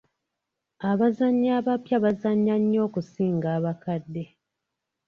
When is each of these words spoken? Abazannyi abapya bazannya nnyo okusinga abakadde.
Abazannyi 0.89 1.49
abapya 1.59 1.97
bazannya 2.03 2.55
nnyo 2.61 2.79
okusinga 2.87 3.47
abakadde. 3.57 4.23